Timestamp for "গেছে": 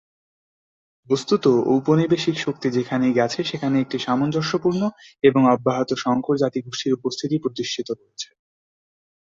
3.19-3.39